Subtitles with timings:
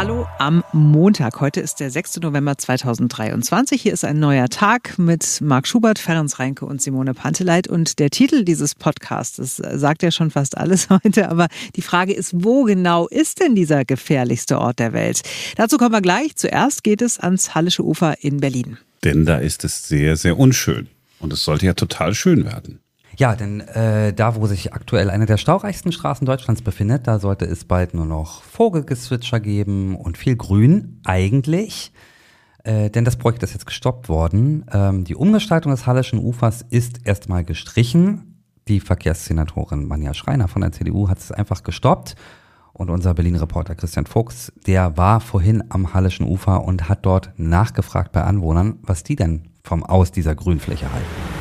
[0.00, 1.42] Hallo am Montag.
[1.42, 2.20] Heute ist der 6.
[2.22, 3.82] November 2023.
[3.82, 7.68] Hier ist ein neuer Tag mit Marc Schubert, Ferenc Reinke und Simone Panteleit.
[7.68, 11.28] Und der Titel dieses Podcasts sagt ja schon fast alles heute.
[11.28, 15.20] Aber die Frage ist, wo genau ist denn dieser gefährlichste Ort der Welt?
[15.56, 16.34] Dazu kommen wir gleich.
[16.34, 18.78] Zuerst geht es ans Hallische Ufer in Berlin.
[19.04, 20.88] Denn da ist es sehr, sehr unschön.
[21.18, 22.80] Und es sollte ja total schön werden.
[23.20, 27.44] Ja, denn äh, da, wo sich aktuell eine der staureichsten Straßen Deutschlands befindet, da sollte
[27.44, 31.92] es bald nur noch Vogelgezwitscher geben und viel Grün eigentlich.
[32.64, 34.64] Äh, denn das Projekt ist jetzt gestoppt worden.
[34.72, 38.42] Ähm, die Umgestaltung des Hallischen Ufers ist erstmal gestrichen.
[38.68, 42.14] Die Verkehrssenatorin Manja Schreiner von der CDU hat es einfach gestoppt.
[42.72, 48.12] Und unser Berlin-Reporter Christian Fuchs, der war vorhin am Hallischen Ufer und hat dort nachgefragt
[48.12, 51.39] bei Anwohnern, was die denn vom Aus dieser Grünfläche halten.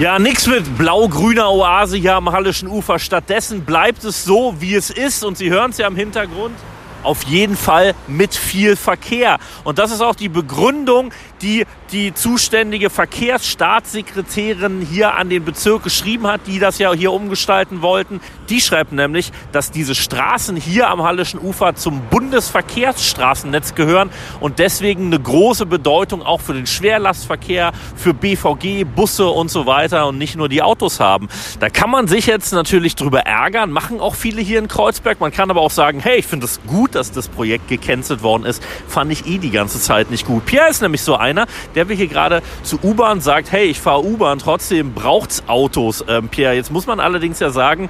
[0.00, 2.98] Ja, nichts mit blau-grüner Oase hier am Hallischen Ufer.
[2.98, 5.22] Stattdessen bleibt es so, wie es ist.
[5.22, 6.54] Und Sie hören es ja im Hintergrund
[7.02, 9.36] auf jeden Fall mit viel Verkehr.
[9.62, 11.12] Und das ist auch die Begründung,
[11.42, 17.82] die die zuständige Verkehrsstaatssekretärin hier an den Bezirk geschrieben hat, die das ja hier umgestalten
[17.82, 18.20] wollten.
[18.48, 25.06] Die schreibt nämlich, dass diese Straßen hier am Hallischen Ufer zum Bundesverkehrsstraßennetz gehören und deswegen
[25.06, 30.36] eine große Bedeutung auch für den Schwerlastverkehr, für BVG, Busse und so weiter und nicht
[30.36, 31.28] nur die Autos haben.
[31.58, 35.20] Da kann man sich jetzt natürlich drüber ärgern, machen auch viele hier in Kreuzberg.
[35.20, 38.44] Man kann aber auch sagen, hey, ich finde es gut, dass das Projekt gecancelt worden
[38.44, 38.62] ist.
[38.86, 40.46] Fand ich eh die ganze Zeit nicht gut.
[40.46, 44.04] Pierre ist nämlich so einer, der will hier gerade zu U-Bahn sagt, hey, ich fahre
[44.04, 46.54] U-Bahn, trotzdem braucht's Autos, ähm, Pierre.
[46.54, 47.88] Jetzt muss man allerdings ja sagen,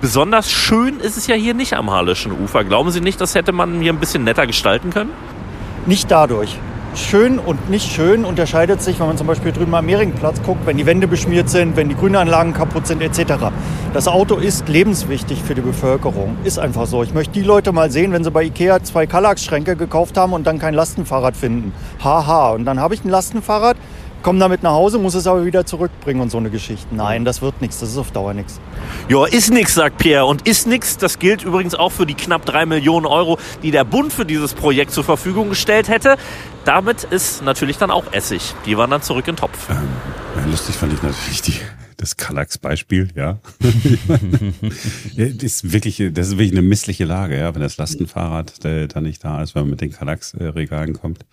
[0.00, 2.64] besonders schön ist es ja hier nicht am Hallischen Ufer.
[2.64, 5.10] Glauben Sie nicht, das hätte man hier ein bisschen netter gestalten können?
[5.86, 6.58] Nicht dadurch
[6.94, 10.76] schön und nicht schön unterscheidet sich, wenn man zum Beispiel drüben am Mehringplatz guckt, wenn
[10.76, 13.50] die Wände beschmiert sind, wenn die Grünanlagen kaputt sind etc.
[13.92, 16.36] Das Auto ist lebenswichtig für die Bevölkerung.
[16.44, 17.02] Ist einfach so.
[17.02, 20.46] Ich möchte die Leute mal sehen, wenn sie bei Ikea zwei Kallax-Schränke gekauft haben und
[20.46, 21.72] dann kein Lastenfahrrad finden.
[22.02, 22.50] Haha.
[22.50, 23.76] Und dann habe ich ein Lastenfahrrad,
[24.22, 26.86] komme damit nach Hause, muss es aber wieder zurückbringen und so eine Geschichte.
[26.94, 28.60] Nein, das wird nichts, das ist auf Dauer nichts.
[29.08, 30.26] Ja, ist nichts, sagt Pierre.
[30.26, 33.84] Und ist nichts, das gilt übrigens auch für die knapp drei Millionen Euro, die der
[33.84, 36.16] Bund für dieses Projekt zur Verfügung gestellt hätte.
[36.64, 38.54] Damit ist natürlich dann auch Essig.
[38.66, 39.68] Die waren dann zurück in den Topf.
[39.70, 41.54] Ähm, lustig fand ich natürlich die,
[42.00, 43.40] das Kallax-Beispiel, ja.
[45.16, 49.04] das, ist wirklich, das ist wirklich eine missliche Lage, ja, wenn das Lastenfahrrad äh, dann
[49.04, 51.26] nicht da ist, wenn man mit den Kallax-Regalen kommt.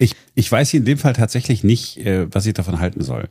[0.00, 3.28] Ich, ich weiß in dem Fall tatsächlich nicht, äh, was ich davon halten soll.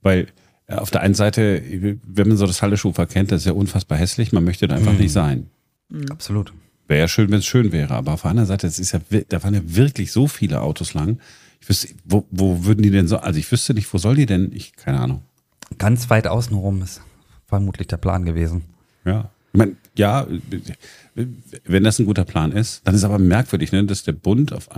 [0.00, 0.28] Weil
[0.66, 1.62] äh, auf der einen Seite,
[2.06, 4.92] wenn man so das Halleschufer kennt, das ist ja unfassbar hässlich, man möchte da einfach
[4.92, 5.00] mhm.
[5.00, 5.50] nicht sein.
[5.90, 6.10] Mhm.
[6.10, 6.54] Absolut.
[6.88, 7.94] Wäre ja schön, wenn es schön wäre.
[7.94, 10.94] Aber auf der anderen Seite, es ist ja, da waren ja wirklich so viele Autos
[10.94, 11.18] lang.
[11.60, 14.26] Ich wüsste, wo, wo würden die denn so, also ich wüsste nicht, wo soll die
[14.26, 14.52] denn?
[14.54, 15.22] Ich, keine Ahnung.
[15.78, 17.00] Ganz weit außenrum ist
[17.46, 18.64] vermutlich der Plan gewesen.
[19.04, 19.30] Ja.
[19.52, 20.26] Ich meine, ja,
[21.64, 24.68] wenn das ein guter Plan ist, dann ist aber merkwürdig, ne, dass der Bund auf,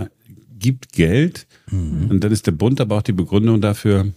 [0.59, 2.11] gibt Geld mhm.
[2.11, 4.11] und dann ist der Bund aber auch die Begründung dafür,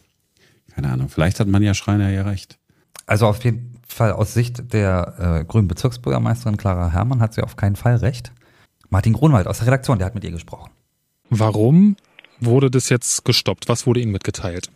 [0.75, 2.59] keine Ahnung, vielleicht hat man ja Schreiner ja recht.
[3.07, 7.57] Also auf jeden Fall aus Sicht der äh, grünen Bezirksbürgermeisterin Clara Herrmann hat sie auf
[7.57, 8.33] keinen Fall recht.
[8.91, 10.71] Martin Grunwald aus der Redaktion, der hat mit ihr gesprochen.
[11.31, 11.97] Warum
[12.41, 13.69] wurde das jetzt gestoppt?
[13.69, 14.71] Was wurde Ihnen mitgeteilt?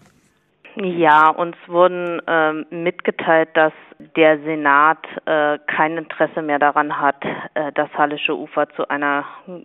[0.76, 7.25] Ja, uns wurden ähm, mitgeteilt, dass der Senat äh, kein Interesse mehr daran hat,
[7.55, 9.25] äh, das Hallische Ufer zu einer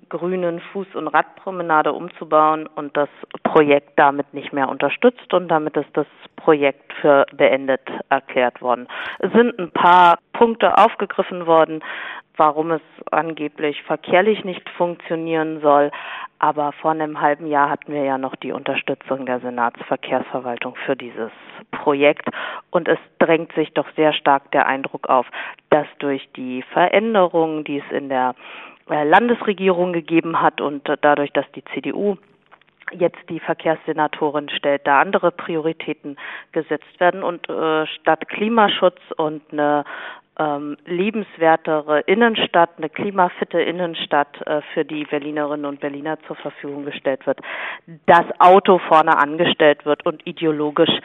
[0.09, 3.09] grünen Fuß- und Radpromenade umzubauen und das
[3.43, 8.87] Projekt damit nicht mehr unterstützt und damit ist das Projekt für beendet erklärt worden.
[9.19, 11.81] Es sind ein paar Punkte aufgegriffen worden,
[12.39, 12.81] warum es
[13.11, 15.91] angeblich verkehrlich nicht funktionieren soll.
[16.39, 21.31] Aber vor einem halben Jahr hatten wir ja noch die Unterstützung der Senatsverkehrsverwaltung für dieses
[21.71, 22.29] Projekt.
[22.71, 25.25] Und es drängt sich doch sehr stark der Eindruck auf,
[25.69, 28.35] dass durch die Veränderungen, die es in der
[28.89, 32.17] äh, Landesregierung gegeben hat und dadurch, dass die CDU
[32.91, 36.17] jetzt die Verkehrssenatorin stellt, da andere Prioritäten
[36.51, 39.85] gesetzt werden und äh, statt Klimaschutz und eine
[40.39, 47.27] ähm, lebenswertere Innenstadt, eine klimafitte Innenstadt äh, für die Berlinerinnen und Berliner zur Verfügung gestellt
[47.27, 47.39] wird,
[48.05, 50.97] das Auto vorne angestellt wird und ideologisch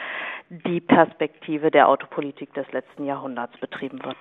[0.50, 4.16] die Perspektive der Autopolitik des letzten Jahrhunderts betrieben wird.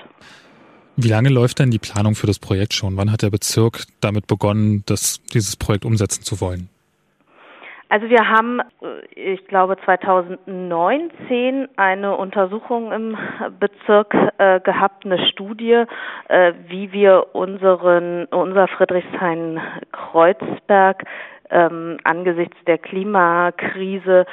[0.95, 2.97] Wie lange läuft denn die Planung für das Projekt schon?
[2.97, 6.69] Wann hat der Bezirk damit begonnen, das, dieses Projekt umsetzen zu wollen?
[7.93, 8.63] Also wir haben, äh,
[9.15, 13.15] ich glaube, 2019 eine Untersuchung im
[13.59, 15.83] Bezirk äh, gehabt, eine Studie,
[16.27, 21.03] äh, wie wir unseren, unser Friedrichshain-Kreuzberg
[21.53, 24.25] ähm, angesichts der Klimakrise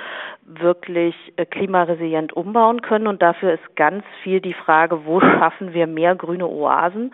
[0.44, 3.06] wirklich äh, klimaresilient umbauen können.
[3.06, 7.12] Und dafür ist ganz viel die Frage, wo schaffen wir mehr grüne Oasen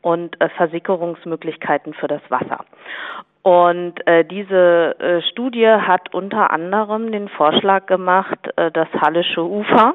[0.00, 2.64] und äh, Versickerungsmöglichkeiten für das Wasser.
[3.42, 9.94] Und äh, diese äh, Studie hat unter anderem den Vorschlag gemacht, äh, das Hallische Ufer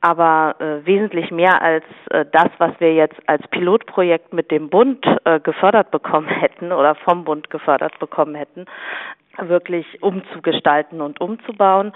[0.00, 5.04] aber äh, wesentlich mehr als äh, das, was wir jetzt als Pilotprojekt mit dem Bund
[5.24, 8.66] äh, gefördert bekommen hätten oder vom Bund gefördert bekommen hätten,
[9.38, 11.92] wirklich umzugestalten und umzubauen.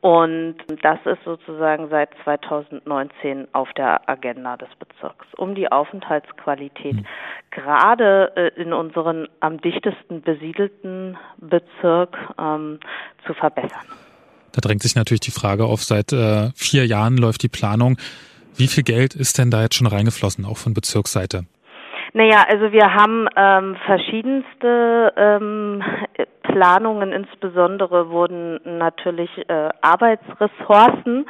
[0.00, 7.06] Und das ist sozusagen seit 2019 auf der Agenda des Bezirks, um die Aufenthaltsqualität mhm.
[7.50, 12.78] gerade äh, in unseren am dichtesten besiedelten Bezirk ähm,
[13.26, 13.86] zu verbessern.
[14.56, 17.98] Da drängt sich natürlich die Frage auf, seit äh, vier Jahren läuft die Planung.
[18.56, 21.44] Wie viel Geld ist denn da jetzt schon reingeflossen, auch von Bezirksseite?
[22.14, 25.82] Naja, also wir haben ähm, verschiedenste ähm,
[26.42, 31.28] Planungen, insbesondere wurden natürlich äh, Arbeitsressourcen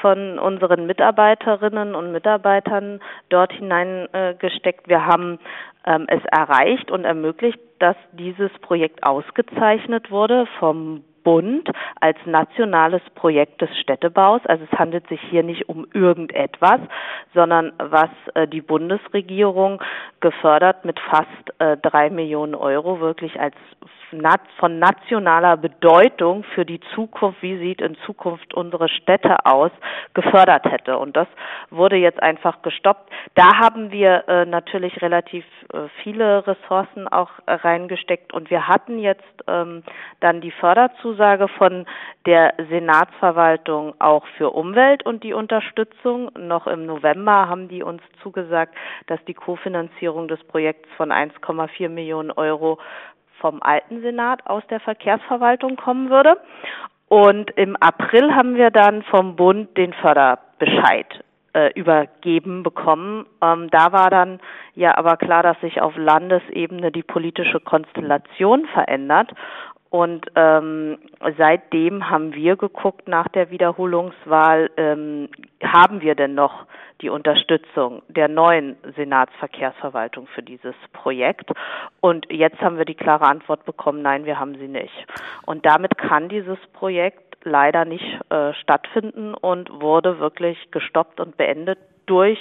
[0.00, 4.86] von unseren Mitarbeiterinnen und Mitarbeitern dort hineingesteckt.
[4.86, 5.40] Äh, wir haben
[5.84, 11.68] ähm, es erreicht und ermöglicht, dass dieses Projekt ausgezeichnet wurde vom Bund
[12.00, 14.40] als nationales Projekt des Städtebaus.
[14.46, 16.80] Also es handelt sich hier nicht um irgendetwas,
[17.34, 19.82] sondern was äh, die Bundesregierung
[20.20, 21.28] gefördert mit fast
[21.58, 23.54] äh, drei Millionen Euro wirklich als
[24.58, 29.70] von nationaler Bedeutung für die Zukunft, wie sieht in Zukunft unsere Städte aus,
[30.14, 30.98] gefördert hätte.
[30.98, 31.28] Und das
[31.70, 33.10] wurde jetzt einfach gestoppt.
[33.34, 38.98] Da haben wir äh, natürlich relativ äh, viele Ressourcen auch äh, reingesteckt und wir hatten
[38.98, 39.82] jetzt ähm,
[40.20, 41.86] dann die Förderzusage von
[42.26, 46.30] der Senatsverwaltung auch für Umwelt und die Unterstützung.
[46.38, 48.74] Noch im November haben die uns zugesagt,
[49.06, 52.78] dass die Kofinanzierung des Projekts von 1,4 Millionen Euro
[53.40, 56.36] vom alten Senat aus der Verkehrsverwaltung kommen würde.
[57.08, 61.24] Und im April haben wir dann vom Bund den Förderbescheid
[61.54, 63.26] äh, übergeben bekommen.
[63.42, 64.40] Ähm, da war dann
[64.74, 69.32] ja aber klar, dass sich auf Landesebene die politische Konstellation verändert.
[69.90, 70.98] Und ähm,
[71.38, 75.28] seitdem haben wir geguckt nach der Wiederholungswahl, ähm,
[75.62, 76.66] haben wir denn noch
[77.00, 81.50] die Unterstützung der neuen Senatsverkehrsverwaltung für dieses Projekt.
[82.00, 85.06] Und jetzt haben wir die klare Antwort bekommen, nein, wir haben sie nicht.
[85.46, 91.78] Und damit kann dieses Projekt leider nicht äh, stattfinden und wurde wirklich gestoppt und beendet
[92.08, 92.38] durch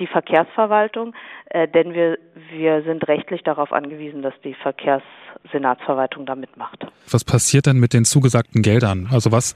[0.00, 1.14] die Verkehrsverwaltung,
[1.50, 2.18] äh, denn wir,
[2.50, 6.86] wir sind rechtlich darauf angewiesen, dass die Verkehrssenatsverwaltung da mitmacht.
[7.10, 9.08] Was passiert denn mit den zugesagten Geldern?
[9.12, 9.54] Also was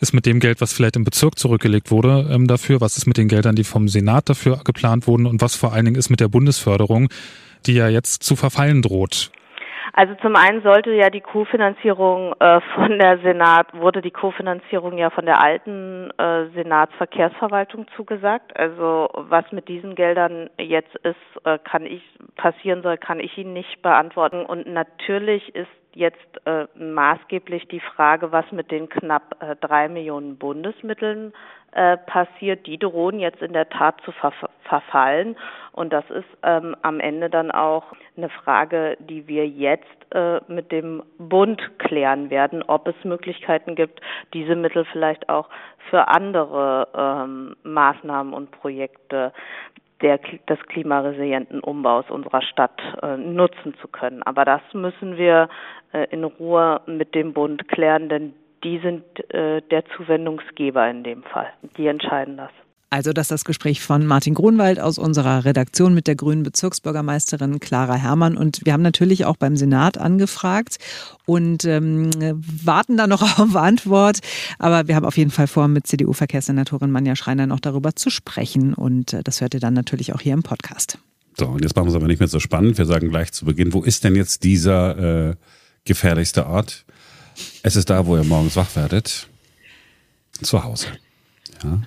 [0.00, 2.80] ist mit dem Geld, was vielleicht im Bezirk zurückgelegt wurde, ähm, dafür?
[2.80, 5.26] Was ist mit den Geldern, die vom Senat dafür geplant wurden?
[5.26, 7.08] Und was vor allen Dingen ist mit der Bundesförderung,
[7.66, 9.30] die ja jetzt zu verfallen droht?
[9.98, 15.08] Also zum einen sollte ja die Kofinanzierung äh, von der Senat, wurde die Kofinanzierung ja
[15.08, 18.54] von der alten äh, Senatsverkehrsverwaltung zugesagt.
[18.58, 22.02] Also was mit diesen Geldern jetzt ist, äh, kann ich
[22.36, 24.44] passieren soll, kann ich Ihnen nicht beantworten.
[24.44, 30.36] Und natürlich ist jetzt äh, maßgeblich die Frage, was mit den knapp äh, drei Millionen
[30.36, 31.32] Bundesmitteln
[31.72, 32.66] äh, passiert.
[32.66, 34.32] Die drohen jetzt in der Tat zu ver
[34.62, 35.36] verfallen.
[35.72, 37.84] Und das ist ähm, am Ende dann auch
[38.16, 44.00] eine Frage, die wir jetzt äh, mit dem Bund klären werden, ob es Möglichkeiten gibt,
[44.34, 45.48] diese Mittel vielleicht auch
[45.88, 49.32] für andere ähm, Maßnahmen und Projekte
[50.02, 54.22] der, des klimaresilienten Umbaus unserer Stadt äh, nutzen zu können.
[54.22, 55.48] Aber das müssen wir
[55.92, 61.22] äh, in Ruhe mit dem Bund klären, denn die sind äh, der Zuwendungsgeber in dem
[61.22, 61.52] Fall.
[61.76, 62.50] Die entscheiden das.
[62.88, 67.58] Also das ist das Gespräch von Martin Grunwald aus unserer Redaktion mit der grünen Bezirksbürgermeisterin
[67.58, 68.36] Clara Herrmann.
[68.36, 70.76] Und wir haben natürlich auch beim Senat angefragt
[71.24, 72.10] und ähm,
[72.64, 74.20] warten da noch auf Antwort.
[74.60, 78.72] Aber wir haben auf jeden Fall vor, mit CDU-Verkehrssenatorin Manja Schreiner noch darüber zu sprechen.
[78.72, 80.98] Und äh, das hört ihr dann natürlich auch hier im Podcast.
[81.38, 82.78] So, und jetzt machen wir es aber nicht mehr so spannend.
[82.78, 85.34] Wir sagen gleich zu Beginn, wo ist denn jetzt dieser äh,
[85.84, 86.84] gefährlichste Ort?
[87.62, 89.28] Es ist da, wo ihr morgens wach werdet.
[90.40, 90.86] Zu Hause.
[91.62, 91.82] Ja,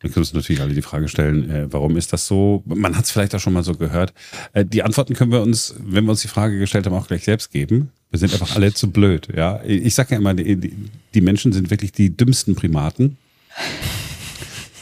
[0.00, 2.62] wir können uns natürlich alle die Frage stellen, äh, warum ist das so?
[2.66, 4.12] Man hat es vielleicht auch schon mal so gehört.
[4.52, 7.24] Äh, die Antworten können wir uns, wenn wir uns die Frage gestellt haben, auch gleich
[7.24, 7.90] selbst geben.
[8.10, 9.28] Wir sind einfach alle zu blöd.
[9.34, 10.72] Ja, ich sage ja immer, die,
[11.14, 13.18] die Menschen sind wirklich die dümmsten Primaten.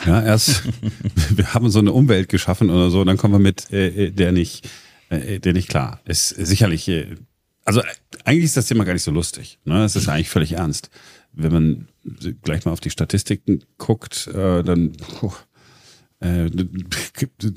[0.04, 0.64] Ja, erst
[1.30, 4.68] wir haben so eine Umwelt geschaffen oder so, dann kommen wir mit äh, der nicht,
[5.08, 6.00] äh, der nicht klar.
[6.04, 7.16] Ist sicherlich, äh,
[7.64, 7.80] also
[8.24, 9.58] eigentlich ist das Thema gar nicht so lustig.
[9.64, 9.82] Ne?
[9.82, 10.90] Es ist eigentlich völlig ernst
[11.36, 11.88] wenn man
[12.42, 15.32] gleich mal auf die Statistiken guckt, äh, dann puh,
[16.20, 16.50] Äh,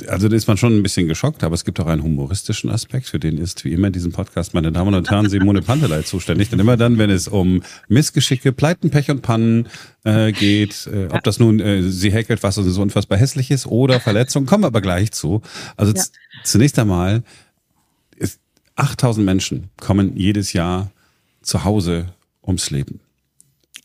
[0.07, 3.07] also da ist man schon ein bisschen geschockt, aber es gibt auch einen humoristischen Aspekt,
[3.07, 6.49] für den ist wie immer in diesem Podcast, meine Damen und Herren, Simone Pantelei zuständig.
[6.49, 9.69] Denn immer dann, wenn es um Missgeschicke, Pleiten, Pech und Pannen
[10.03, 14.01] äh, geht, äh, ob das nun äh, sie häkelt, was so unfassbar hässlich ist oder
[14.01, 15.41] Verletzungen, kommen wir aber gleich zu.
[15.77, 16.03] Also ja.
[16.43, 17.23] zunächst einmal,
[18.17, 18.41] ist
[18.75, 20.91] 8000 Menschen kommen jedes Jahr
[21.41, 22.13] zu Hause
[22.43, 22.99] ums Leben.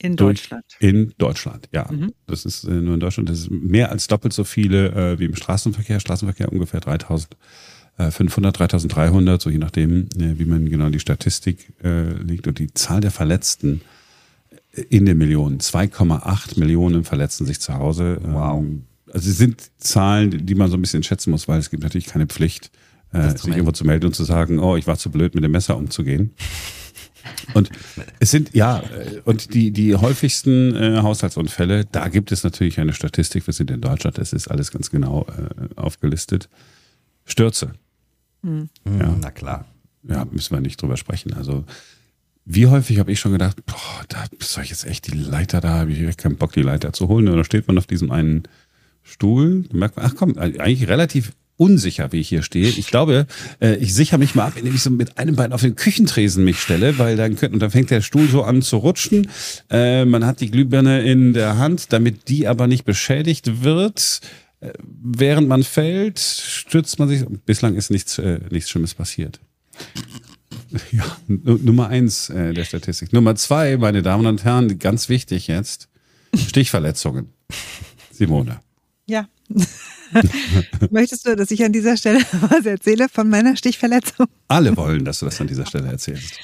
[0.05, 0.65] In Deutschland.
[0.81, 1.91] in Deutschland, ja.
[1.91, 2.13] Mhm.
[2.27, 3.31] Das ist äh, nur in Deutschland.
[3.31, 5.99] Das ist mehr als doppelt so viele äh, wie im Straßenverkehr.
[5.99, 12.47] Straßenverkehr ungefähr 3500, 3300, so je nachdem, äh, wie man genau die Statistik äh, liegt.
[12.47, 13.81] Und die Zahl der Verletzten
[14.91, 15.59] in den Millionen.
[15.59, 18.19] 2,8 Millionen verletzen sich zu Hause.
[18.23, 18.61] Wow.
[18.61, 21.83] Ähm, also es sind Zahlen, die man so ein bisschen schätzen muss, weil es gibt
[21.83, 22.71] natürlich keine Pflicht,
[23.13, 25.53] äh, sich irgendwo zu melden und zu sagen, oh, ich war zu blöd, mit dem
[25.53, 26.35] Messer umzugehen.
[27.55, 27.71] Und
[28.21, 28.83] es sind, ja,
[29.25, 33.81] und die, die häufigsten äh, Haushaltsunfälle, da gibt es natürlich eine Statistik, wir sind in
[33.81, 36.49] Deutschland, es ist alles ganz genau äh, aufgelistet.
[37.25, 37.73] Stürze.
[38.43, 38.69] Mhm.
[38.87, 39.17] Ja.
[39.21, 39.67] Na klar.
[40.07, 41.33] Ja, müssen wir nicht drüber sprechen.
[41.33, 41.65] Also,
[42.45, 45.79] wie häufig habe ich schon gedacht, boah, da soll ich jetzt echt die Leiter da,
[45.79, 47.29] habe ich keinen Bock, die Leiter zu holen.
[47.29, 48.43] Und da steht man auf diesem einen
[49.03, 52.69] Stuhl, da merkt man, ach komm, eigentlich relativ unsicher, wie ich hier stehe.
[52.69, 53.27] Ich glaube,
[53.61, 56.45] äh, ich sichere mich mal ab, indem ich so mit einem Bein auf den Küchentresen
[56.45, 59.29] mich stelle, weil dann, und dann fängt der Stuhl so an zu rutschen.
[59.71, 64.21] Äh, man hat die Glühbirne in der Hand, damit die aber nicht beschädigt wird.
[64.61, 67.25] Äh, während man fällt, stürzt man sich.
[67.47, 69.41] Bislang ist nichts, äh, nichts Schlimmes passiert.
[70.91, 73.13] Ja, Nummer eins äh, der Statistik.
[73.13, 75.89] Nummer zwei, meine Damen und Herren, ganz wichtig jetzt,
[76.35, 77.29] Stichverletzungen.
[78.11, 78.61] Simone.
[79.07, 79.29] Ja.
[80.91, 84.27] Möchtest du, dass ich an dieser Stelle was erzähle von meiner Stichverletzung?
[84.49, 86.39] Alle wollen, dass du das an dieser Stelle erzählst.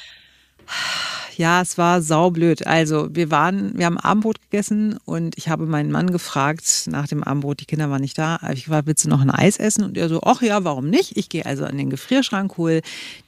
[1.37, 2.67] Ja, es war saublöd.
[2.67, 7.25] Also, wir waren, wir haben Abendbrot gegessen und ich habe meinen Mann gefragt nach dem
[7.25, 8.39] Abendbrot, die Kinder waren nicht da.
[8.53, 9.85] Ich war, willst du noch ein Eis essen?
[9.85, 11.17] Und er so, ach ja, warum nicht?
[11.17, 12.83] Ich gehe also an den Gefrierschrank, hole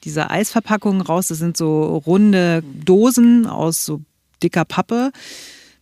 [0.05, 1.29] diese Eisverpackungen raus.
[1.29, 4.03] Das sind so runde Dosen aus so
[4.43, 5.13] dicker Pappe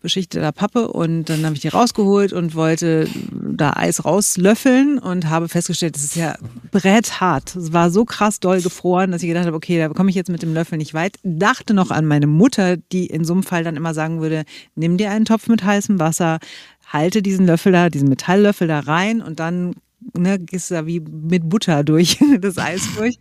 [0.01, 5.49] beschichteter Pappe und dann habe ich die rausgeholt und wollte da Eis rauslöffeln und habe
[5.49, 6.37] festgestellt, das ist ja
[6.71, 7.55] bretthart.
[7.57, 10.31] Es war so krass doll gefroren, dass ich gedacht habe, okay, da komme ich jetzt
[10.31, 11.17] mit dem Löffel nicht weit.
[11.23, 14.97] Dachte noch an meine Mutter, die in so einem Fall dann immer sagen würde, nimm
[14.97, 16.39] dir einen Topf mit heißem Wasser,
[16.87, 19.75] halte diesen Löffel da, diesen Metalllöffel da rein und dann
[20.17, 23.19] ne, gehst da wie mit Butter durch das Eis durch.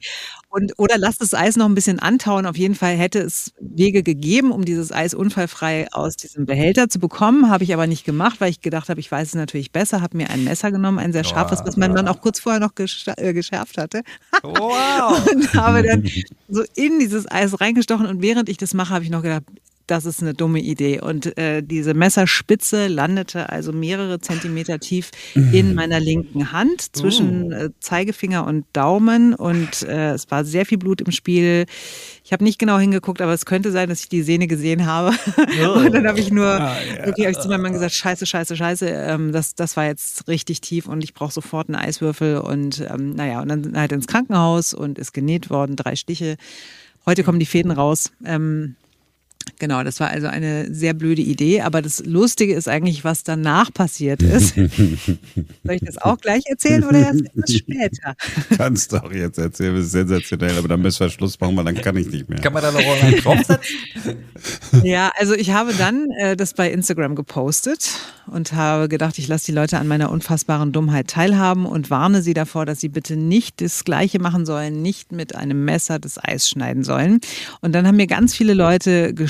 [0.52, 2.48] Und, oder lass das Eis noch ein bisschen antauen.
[2.48, 6.98] Auf jeden Fall hätte es Wege gegeben, um dieses Eis unfallfrei aus diesem Behälter zu
[7.00, 7.52] bekommen.
[7.52, 10.02] Habe ich aber nicht gemacht, weil ich gedacht habe, ich weiß es natürlich besser.
[10.02, 12.72] Habe mir ein Messer genommen, ein sehr scharfes, was mein Mann auch kurz vorher noch
[12.78, 14.02] äh, geschärft hatte.
[14.42, 15.30] Wow.
[15.32, 16.10] und habe dann
[16.48, 18.06] so in dieses Eis reingestochen.
[18.06, 19.44] Und während ich das mache, habe ich noch gedacht,
[19.90, 21.02] das ist eine dumme Idee.
[21.02, 25.76] Und äh, diese Messerspitze landete also mehrere Zentimeter tief in mhm.
[25.76, 27.56] meiner linken Hand zwischen oh.
[27.56, 31.66] äh, Zeigefinger und Daumen und äh, es war sehr viel Blut im Spiel.
[32.24, 35.16] Ich habe nicht genau hingeguckt, aber es könnte sein, dass ich die Sehne gesehen habe.
[35.64, 35.72] Oh.
[35.80, 37.08] und dann habe ich nur, ah, ja.
[37.08, 40.28] okay, habe ich zu meinem Mann gesagt, scheiße, scheiße, scheiße, ähm, das, das war jetzt
[40.28, 44.08] richtig tief und ich brauche sofort einen Eiswürfel und ähm, naja, und dann halt ins
[44.08, 46.38] Krankenhaus und ist genäht worden, drei Stiche.
[47.06, 48.12] Heute kommen die Fäden raus.
[48.24, 48.76] Ähm,
[49.60, 51.62] Genau, das war also eine sehr blöde Idee.
[51.62, 54.56] Aber das Lustige ist eigentlich, was danach passiert ist.
[54.56, 58.16] Soll ich das auch gleich erzählen oder erst etwas später?
[58.58, 60.58] Kannst du auch jetzt erzählen, das ist sensationell.
[60.58, 62.40] Aber dann müssen wir Schluss machen, weil dann kann ich nicht mehr.
[62.40, 64.16] Kann man da noch einen draufsetzen?
[64.84, 67.90] ja, also ich habe dann äh, das bei Instagram gepostet
[68.28, 72.34] und habe gedacht, ich lasse die Leute an meiner unfassbaren Dummheit teilhaben und warne sie
[72.34, 76.48] davor, dass sie bitte nicht das Gleiche machen sollen, nicht mit einem Messer das Eis
[76.48, 77.20] schneiden sollen.
[77.62, 79.29] Und dann haben mir ganz viele Leute geschrieben,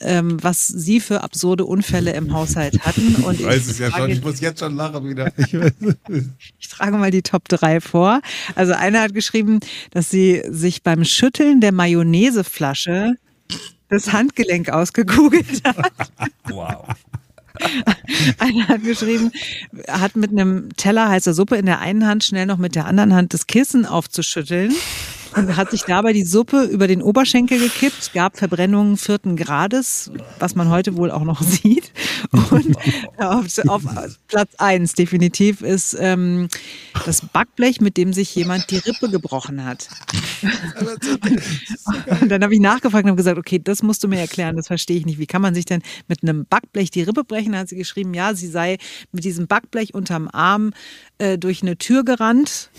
[0.00, 3.16] ähm, was sie für absurde Unfälle im Haushalt hatten.
[3.24, 5.32] Und ich weiß es ja schon, ich muss jetzt schon lachen wieder.
[5.36, 5.54] Ich,
[6.58, 8.20] ich trage mal die Top 3 vor.
[8.54, 9.60] Also einer hat geschrieben,
[9.90, 13.14] dass sie sich beim Schütteln der Mayonnaiseflasche
[13.88, 15.92] das Handgelenk ausgekugelt hat.
[16.48, 16.86] Wow.
[18.38, 19.30] Einer hat geschrieben,
[19.88, 23.14] hat mit einem Teller heißer Suppe in der einen Hand schnell noch mit der anderen
[23.14, 24.74] Hand das Kissen aufzuschütteln
[25.36, 30.54] und hat sich dabei die Suppe über den Oberschenkel gekippt, gab Verbrennungen vierten Grades, was
[30.54, 31.92] man heute wohl auch noch sieht.
[32.50, 32.76] Und
[33.18, 33.82] auf, auf
[34.28, 36.48] Platz eins definitiv ist ähm,
[37.06, 39.88] das Backblech, mit dem sich jemand die Rippe gebrochen hat.
[42.20, 44.66] Und dann habe ich nachgefragt und habe gesagt, okay, das musst du mir erklären, das
[44.66, 45.18] verstehe ich nicht.
[45.18, 47.52] Wie kann man sich denn mit einem Backblech die Rippe brechen?
[47.52, 48.78] Da hat sie geschrieben, ja, sie sei
[49.12, 50.72] mit diesem Backblech unterm Arm
[51.18, 52.70] äh, durch eine Tür gerannt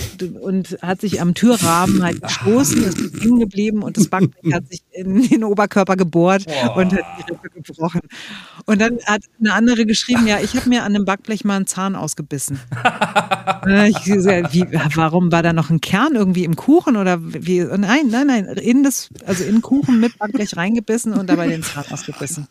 [0.41, 4.81] und hat sich am Türrahmen halt gestoßen, ist hängen geblieben und das Backblech hat sich
[4.91, 6.75] in den Oberkörper gebohrt Boah.
[6.77, 8.01] und hat die Rippe gebrochen.
[8.65, 11.67] Und dann hat eine andere geschrieben, ja, ich habe mir an dem Backblech mal einen
[11.67, 12.59] Zahn ausgebissen.
[13.65, 14.65] ich, wie,
[14.95, 17.61] warum war da noch ein Kern irgendwie im Kuchen oder wie?
[17.63, 21.63] Nein, nein, nein, in das, also in den Kuchen mit Backblech reingebissen und dabei den
[21.63, 22.47] Zahn ausgebissen.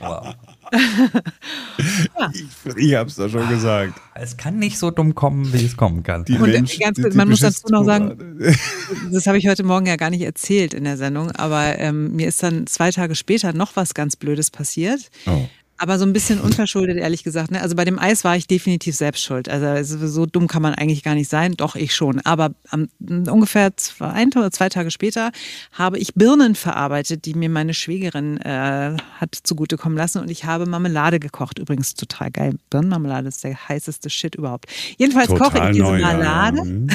[0.00, 0.34] Wow
[0.72, 2.30] ja.
[2.32, 3.94] Ich, ich habe es doch schon gesagt.
[4.14, 6.24] Es kann nicht so dumm kommen, wie es kommen kann.
[6.24, 8.38] Die und Mensch, ganz, die, man muss dazu noch sagen,
[9.12, 12.28] das habe ich heute Morgen ja gar nicht erzählt in der Sendung, aber ähm, mir
[12.28, 15.10] ist dann zwei Tage später noch was ganz Blödes passiert.
[15.26, 15.48] Oh.
[15.78, 17.52] Aber so ein bisschen unverschuldet, ehrlich gesagt.
[17.52, 17.62] Ne?
[17.62, 19.48] Also bei dem Eis war ich definitiv selbst schuld.
[19.48, 21.52] Also so dumm kann man eigentlich gar nicht sein.
[21.52, 22.20] Doch, ich schon.
[22.20, 25.30] Aber am, ungefähr zwei, ein oder zwei Tage später
[25.72, 30.20] habe ich Birnen verarbeitet, die mir meine Schwägerin äh, hat zugutekommen lassen.
[30.20, 31.60] Und ich habe Marmelade gekocht.
[31.60, 32.56] Übrigens total geil.
[32.70, 34.66] Birnenmarmelade ist der heißeste Shit überhaupt.
[34.96, 36.58] Jedenfalls total koche ich diese neu, Marmelade.
[36.58, 36.64] Ja.
[36.64, 36.88] Mhm.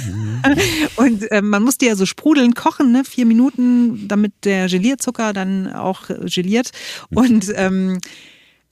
[0.97, 3.03] und äh, man muss die ja so sprudeln kochen, ne?
[3.05, 6.71] vier Minuten, damit der Gelierzucker dann auch geliert.
[7.09, 7.99] Und ähm,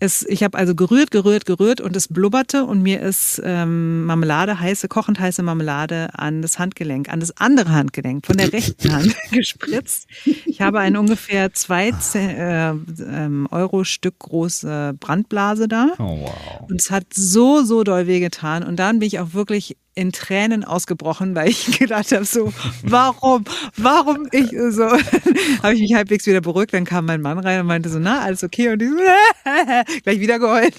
[0.02, 4.60] es, ich habe also gerührt, gerührt, gerührt und es blubberte und mir ist ähm, Marmelade,
[4.60, 9.16] heiße, kochend heiße Marmelade an das Handgelenk, an das andere Handgelenk von der rechten Hand
[9.32, 10.08] gespritzt.
[10.46, 15.90] Ich habe eine ungefähr zwei äh, ähm, Euro Stück große Brandblase da.
[16.00, 16.68] Oh, wow.
[16.68, 18.64] Und es hat so, so doll wehgetan.
[18.64, 23.44] Und dann bin ich auch wirklich in Tränen ausgebrochen, weil ich gedacht habe, so, warum,
[23.76, 24.84] warum ich so,
[25.64, 28.22] habe ich mich halbwegs wieder beruhigt, dann kam mein Mann rein und meinte so, na,
[28.22, 28.70] alles okay?
[28.70, 28.96] Und ich so,
[30.04, 30.76] gleich wieder geheult.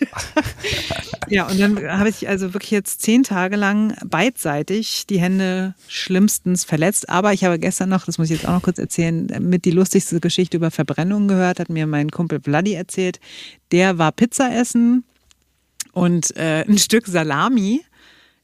[1.28, 6.64] ja, und dann habe ich also wirklich jetzt zehn Tage lang beidseitig die Hände schlimmstens
[6.64, 9.66] verletzt, aber ich habe gestern noch, das muss ich jetzt auch noch kurz erzählen, mit
[9.66, 13.20] die lustigste Geschichte über Verbrennungen gehört, hat mir mein Kumpel Vladi erzählt,
[13.72, 15.04] der war Pizza essen
[15.92, 17.82] und äh, ein Stück Salami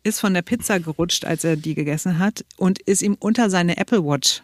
[0.08, 3.76] ist von der Pizza gerutscht, als er die gegessen hat und ist ihm unter seine
[3.76, 4.42] Apple Watch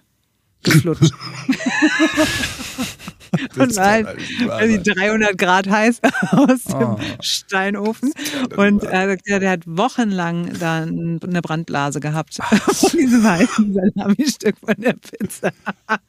[0.63, 1.13] geflutscht.
[3.57, 4.07] und halt,
[4.49, 6.99] also 300 Grad heiß aus dem oh.
[7.21, 8.13] Steinofen.
[8.57, 14.75] Und er ja, der hat wochenlang dann eine Brandblase gehabt von diesem heißen Salami-Stück von
[14.79, 15.53] der Pizza.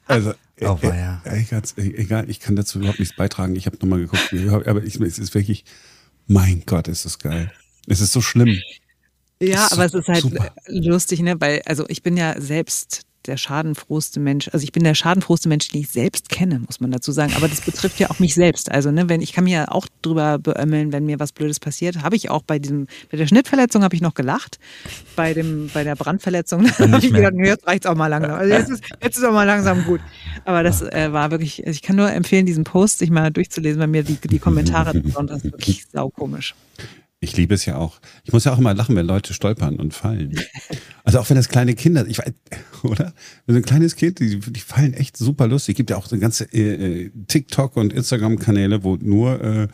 [0.06, 1.22] Also, oh, äh, ja.
[1.24, 3.56] äh, ganz, egal, ich kann dazu überhaupt nichts beitragen.
[3.56, 4.32] Ich habe nochmal geguckt,
[4.66, 5.64] aber ich, es ist wirklich,
[6.26, 7.52] mein Gott, ist das geil.
[7.86, 8.58] Es ist so schlimm.
[9.40, 10.52] Ja, aber es ist halt super.
[10.68, 11.40] lustig, ne?
[11.40, 15.70] Weil, also ich bin ja selbst der schadenfrohste Mensch, also ich bin der schadenfrohste Mensch,
[15.70, 17.32] den ich selbst kenne, muss man dazu sagen.
[17.36, 18.70] Aber das betrifft ja auch mich selbst.
[18.70, 22.02] Also, ne, wenn ich kann mir ja auch drüber beömmeln, wenn mir was Blödes passiert.
[22.02, 24.58] Habe ich auch bei diesem, bei der Schnittverletzung habe ich noch gelacht.
[25.16, 28.32] Bei dem, bei der Brandverletzung habe ich gedacht, nee, jetzt reicht's auch mal langsam.
[28.32, 30.00] Also jetzt ist, jetzt ist auch mal langsam gut.
[30.44, 33.80] Aber das äh, war wirklich, also ich kann nur empfehlen, diesen Post sich mal durchzulesen,
[33.80, 36.54] weil mir die, die Kommentare ist wirklich saukomisch.
[37.18, 37.98] Ich liebe es ja auch.
[38.24, 40.38] Ich muss ja auch immer lachen, wenn Leute stolpern und fallen.
[41.02, 42.32] Also auch wenn das kleine Kinder, ich weiß,
[42.82, 43.14] oder?
[43.46, 45.74] Wenn so ein kleines Kind, die, die fallen echt super lustig.
[45.74, 49.68] Es gibt ja auch so ganze äh, äh TikTok und Instagram-Kanäle, wo nur äh,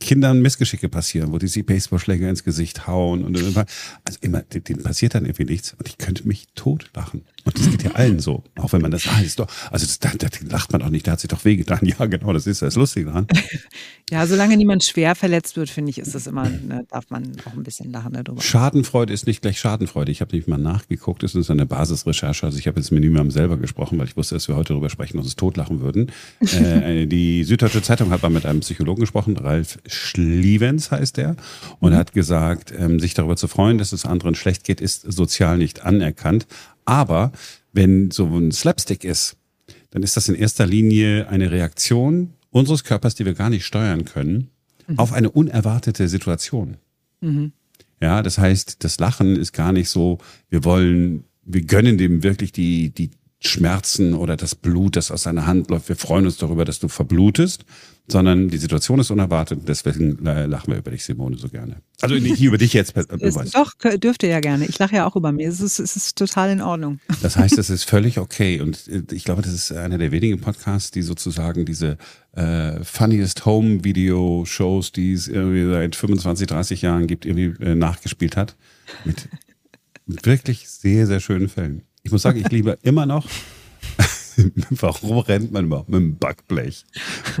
[0.00, 3.64] Kindern Missgeschicke passieren, wo die sie Baseballschläger ins Gesicht hauen und immer,
[4.04, 7.24] also immer, denen passiert dann irgendwie nichts und ich könnte mich totlachen.
[7.46, 10.00] Und das geht ja allen so, auch wenn man das, ah, ist doch, also das,
[10.00, 11.78] da, da lacht man auch nicht, der hat sich doch wehgetan.
[11.86, 13.28] Ja, genau, das ist das Lustige daran.
[14.10, 17.52] ja, solange niemand schwer verletzt wird, finde ich, ist das immer, ne, darf man auch
[17.52, 18.42] ein bisschen lachen darüber.
[18.42, 20.10] Schadenfreude ist nicht gleich Schadenfreude.
[20.10, 23.30] Ich habe nämlich mal nachgeguckt, es ist eine Basisrecherche, also ich habe jetzt mit niemandem
[23.30, 26.10] selber gesprochen, weil ich wusste, dass wir heute darüber sprechen und uns totlachen würden.
[26.40, 31.36] äh, die Süddeutsche Zeitung hat mal mit einem Psychologen gesprochen, Ralf Schlievens heißt er,
[31.78, 31.96] und mhm.
[31.96, 35.82] hat gesagt, ähm, sich darüber zu freuen, dass es anderen schlecht geht, ist sozial nicht
[35.84, 36.48] anerkannt.
[36.86, 37.32] Aber
[37.72, 39.36] wenn so ein Slapstick ist,
[39.90, 44.04] dann ist das in erster Linie eine Reaktion unseres Körpers, die wir gar nicht steuern
[44.04, 44.48] können,
[44.86, 44.98] mhm.
[44.98, 46.78] auf eine unerwartete Situation.
[47.20, 47.52] Mhm.
[48.00, 50.18] Ja, das heißt, das Lachen ist gar nicht so,
[50.48, 53.10] wir wollen, wir gönnen dem wirklich die, die
[53.46, 55.88] Schmerzen oder das Blut, das aus seiner Hand läuft.
[55.88, 57.64] Wir freuen uns darüber, dass du verblutest,
[58.08, 59.60] sondern die Situation ist unerwartet.
[59.66, 61.76] Deswegen äh, lachen wir über dich, Simone, so gerne.
[62.00, 62.96] Also nicht über dich jetzt.
[62.96, 64.66] Ist, doch, dürft ihr ja gerne.
[64.66, 65.48] Ich lache ja auch über mir.
[65.48, 67.00] Es ist, es ist total in Ordnung.
[67.22, 68.60] Das heißt, es ist völlig okay.
[68.60, 71.98] Und äh, ich glaube, das ist einer der wenigen Podcasts, die sozusagen diese
[72.32, 77.74] äh, funniest Home Video Shows, die es irgendwie seit 25, 30 Jahren gibt, irgendwie äh,
[77.74, 78.56] nachgespielt hat.
[79.04, 79.28] Mit,
[80.06, 81.82] mit wirklich sehr, sehr schönen Fällen.
[82.06, 83.26] Ich muss sagen, ich liebe immer noch
[84.70, 86.84] Warum rennt man überhaupt mit dem Backblech?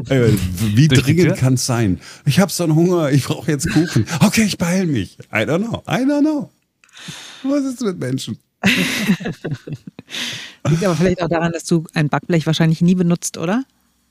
[0.08, 0.32] Äh,
[0.74, 2.00] wie dringend kann es sein?
[2.24, 4.06] Ich habe so einen Hunger, ich brauche jetzt Kuchen.
[4.20, 5.18] Okay, ich beeil mich.
[5.32, 5.84] I don't know.
[5.86, 6.50] I don't know.
[7.44, 8.38] Was ist mit Menschen?
[10.68, 13.62] Liegt aber vielleicht auch daran, dass du ein Backblech wahrscheinlich nie benutzt, oder?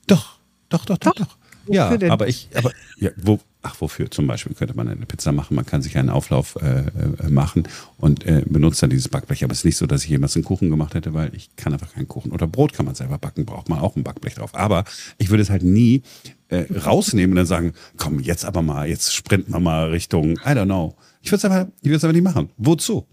[0.06, 0.38] Doch,
[0.70, 1.36] doch, doch, doch, doch.
[1.68, 5.54] Ja, aber ich, aber ja, wo, ach wofür zum Beispiel könnte man eine Pizza machen,
[5.54, 9.44] man kann sich einen Auflauf äh, äh, machen und äh, benutzt dann dieses Backblech.
[9.44, 11.72] Aber es ist nicht so, dass ich jemals einen Kuchen gemacht hätte, weil ich kann
[11.72, 12.32] einfach keinen Kuchen.
[12.32, 14.54] Oder Brot kann man selber backen, braucht man auch ein Backblech drauf.
[14.54, 14.84] Aber
[15.18, 16.02] ich würde es halt nie
[16.48, 20.50] äh, rausnehmen und dann sagen, komm, jetzt aber mal, jetzt sprinten wir mal Richtung, I
[20.50, 20.96] don't know.
[21.22, 22.50] Ich würde es aber, ich würde es aber nicht machen.
[22.56, 23.06] Wozu?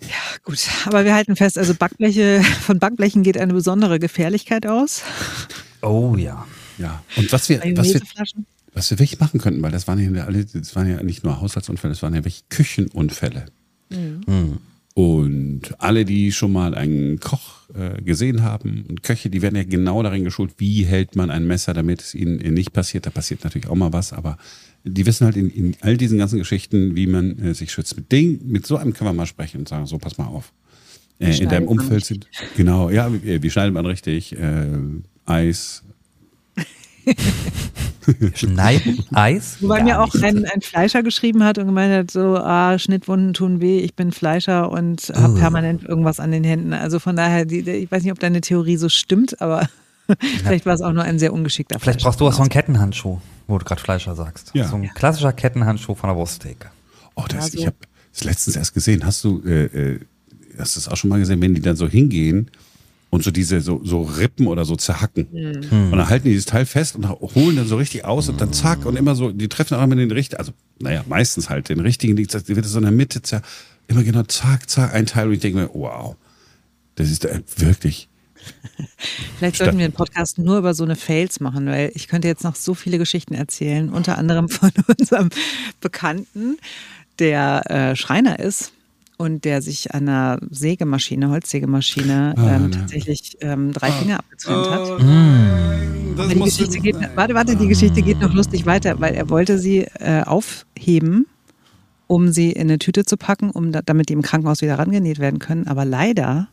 [0.00, 0.58] Ja, gut.
[0.86, 5.02] Aber wir halten fest, also Backbleche, von Backblechen geht eine besondere Gefährlichkeit aus.
[5.82, 6.46] Oh ja.
[6.82, 7.04] Ja.
[7.16, 8.00] Und was wir, was wir,
[8.74, 11.40] was wir wirklich machen könnten, weil das waren ja alle, das waren ja nicht nur
[11.40, 13.46] Haushaltsunfälle, das waren ja wirklich Küchenunfälle.
[14.94, 19.64] Und alle, die schon mal einen Koch äh, gesehen haben und Köche, die werden ja
[19.64, 23.06] genau darin geschult, wie hält man ein Messer, damit es ihnen nicht passiert.
[23.06, 24.36] Da passiert natürlich auch mal was, aber
[24.84, 27.96] die wissen halt in, in all diesen ganzen Geschichten, wie man äh, sich schützt.
[27.96, 30.52] Mit Ding, mit so einem können wir mal sprechen und sagen, so, pass mal auf.
[31.18, 34.36] Äh, in deinem Umfeld sind, genau, ja, wie, wie schneidet man richtig?
[34.36, 34.66] Äh,
[35.24, 35.84] Eis,
[38.34, 39.58] Schneiden, Eis.
[39.60, 43.60] Wobei mir auch ein, ein Fleischer geschrieben hat und gemeint hat, so, ah, Schnittwunden tun
[43.60, 45.38] weh, ich bin Fleischer und habe Oh.
[45.38, 46.72] permanent irgendwas an den Händen.
[46.72, 49.68] Also von daher, die, die, ich weiß nicht, ob deine Theorie so stimmt, aber
[50.42, 52.08] vielleicht war es auch nur ein sehr ungeschickter Vielleicht Fleischer.
[52.08, 54.50] brauchst du auch so einen Kettenhandschuh, wo du gerade Fleischer sagst.
[54.54, 54.66] Ja.
[54.68, 56.68] So ein klassischer Kettenhandschuh von der Wursttheke.
[57.14, 57.58] Oh, das, Ja, so.
[57.58, 57.76] ich habe
[58.12, 59.06] das letztens erst gesehen.
[59.06, 60.00] Hast du, äh, äh,
[60.58, 62.50] hast du das auch schon mal gesehen, wenn die dann so hingehen
[63.12, 65.26] und so diese so, so Rippen oder so zerhacken.
[65.70, 68.54] Und dann halten die dieses Teil fest und holen dann so richtig aus und dann
[68.54, 71.80] zack und immer so, die treffen auch immer den richtigen, also naja, meistens halt den
[71.80, 73.42] richtigen, die, die wird so in der Mitte zer,
[73.86, 76.16] immer genau zack, zack, ein Teil und ich denke mir, wow,
[76.94, 78.08] das ist äh, wirklich,
[79.38, 82.44] Vielleicht sollten wir einen Podcast nur über so eine Fails machen, weil ich könnte jetzt
[82.44, 85.28] noch so viele Geschichten erzählen, unter anderem von unserem
[85.80, 86.56] Bekannten,
[87.18, 88.72] der äh, Schreiner ist
[89.22, 94.80] und der sich an einer Sägemaschine, Holzsägemaschine, Ah, ähm, tatsächlich ähm, drei Finger abgetrennt hat.
[94.80, 99.30] das Aber die Geschichte geht, warte, warte, die Geschichte geht noch lustig weiter, weil er
[99.30, 101.26] wollte sie äh, aufheben,
[102.08, 105.20] um sie in eine Tüte zu packen, um da, damit die im Krankenhaus wieder rangenäht
[105.20, 105.68] werden können.
[105.68, 106.48] Aber leider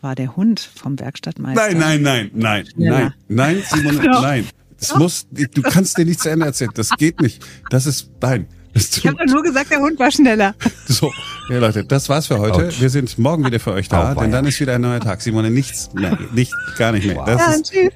[0.00, 1.74] war der Hund vom Werkstattmeister.
[1.74, 4.46] Nein, nein, nein, nein, nein, nein, Simon, nein.
[4.78, 6.70] Das muss, du kannst dir nicht zu Ende erzählen.
[6.74, 7.44] Das geht nicht.
[7.70, 8.46] Das ist, nein.
[8.76, 10.54] Ich habe doch nur gesagt, der Hund war schneller.
[10.88, 11.10] So,
[11.50, 12.68] ja Leute, das war's für heute.
[12.68, 12.80] Ouch.
[12.80, 14.22] Wir sind morgen wieder für euch da, Auweia.
[14.22, 15.20] denn dann ist wieder ein neuer Tag.
[15.20, 17.24] Simone, nichts, nein, nicht, gar nicht mehr.
[17.24, 17.92] Das Ja, ist, tschüss.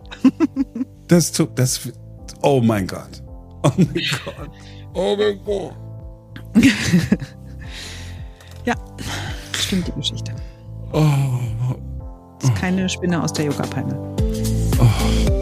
[1.06, 1.80] das, tu- das,
[2.42, 3.22] oh mein Gott.
[3.62, 4.50] Oh mein Gott.
[4.94, 5.74] Oh mein Gott.
[8.66, 8.74] Ja,
[9.52, 10.32] stimmt die Geschichte.
[10.92, 11.06] Oh,
[12.40, 13.96] Das ist keine Spinne aus der Yoga-Palme.
[14.78, 15.39] oh.